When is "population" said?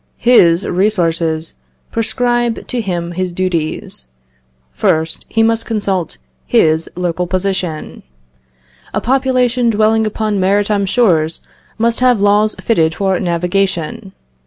8.99-9.69